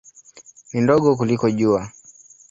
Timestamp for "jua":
1.49-1.81